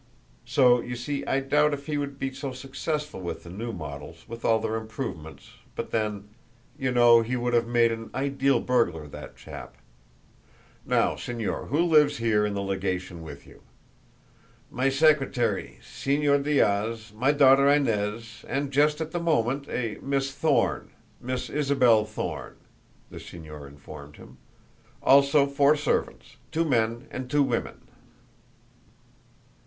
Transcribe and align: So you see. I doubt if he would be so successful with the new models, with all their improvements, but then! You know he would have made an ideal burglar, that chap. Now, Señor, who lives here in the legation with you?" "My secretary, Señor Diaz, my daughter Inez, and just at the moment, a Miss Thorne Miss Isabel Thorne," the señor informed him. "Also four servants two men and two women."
So 0.47 0.81
you 0.81 0.95
see. 0.95 1.23
I 1.27 1.41
doubt 1.41 1.75
if 1.75 1.85
he 1.85 1.99
would 1.99 2.17
be 2.17 2.33
so 2.33 2.53
successful 2.53 3.21
with 3.21 3.43
the 3.43 3.51
new 3.51 3.71
models, 3.71 4.25
with 4.27 4.43
all 4.43 4.57
their 4.57 4.73
improvements, 4.75 5.51
but 5.75 5.91
then! 5.91 6.27
You 6.75 6.91
know 6.91 7.21
he 7.21 7.35
would 7.35 7.53
have 7.53 7.67
made 7.67 7.91
an 7.91 8.09
ideal 8.15 8.59
burglar, 8.61 9.05
that 9.09 9.37
chap. 9.37 9.77
Now, 10.87 11.13
Señor, 11.13 11.67
who 11.67 11.83
lives 11.83 12.17
here 12.17 12.47
in 12.47 12.55
the 12.55 12.63
legation 12.63 13.21
with 13.21 13.45
you?" 13.45 13.61
"My 14.71 14.89
secretary, 14.89 15.77
Señor 15.83 16.41
Diaz, 16.43 17.13
my 17.15 17.31
daughter 17.31 17.69
Inez, 17.69 18.43
and 18.47 18.71
just 18.71 19.01
at 19.01 19.11
the 19.11 19.19
moment, 19.19 19.69
a 19.69 19.99
Miss 20.01 20.31
Thorne 20.33 20.89
Miss 21.21 21.47
Isabel 21.47 22.05
Thorne," 22.05 22.57
the 23.11 23.19
señor 23.19 23.67
informed 23.67 24.15
him. 24.15 24.39
"Also 25.03 25.45
four 25.45 25.75
servants 25.75 26.37
two 26.51 26.65
men 26.65 27.07
and 27.11 27.29
two 27.29 27.43
women." 27.43 27.81